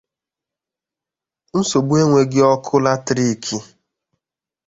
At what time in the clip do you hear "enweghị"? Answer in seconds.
2.01-2.41